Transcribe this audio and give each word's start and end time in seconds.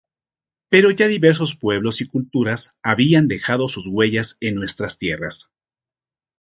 Pero 0.69 0.89
ya 0.89 1.07
diversos 1.07 1.55
pueblos 1.55 2.01
y 2.01 2.07
culturas 2.07 2.71
habían 2.81 3.27
dejado 3.27 3.69
sus 3.69 3.85
huellas 3.85 4.37
en 4.39 4.55
nuestras 4.55 4.97
tierras. 4.97 5.51